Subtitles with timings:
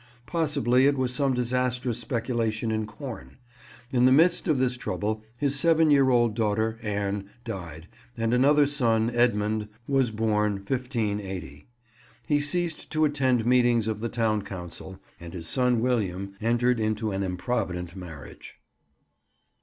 [0.25, 3.37] Possibly it was some disastrous speculation in corn.
[3.91, 8.65] In the midst of this trouble, his seven year old daughter, Anne, died, and another
[8.65, 11.67] son, Edmund, was horn, 1580.
[12.25, 17.11] He ceased to attend meetings of the town council, and his son William entered into
[17.11, 18.55] an improvident marriage.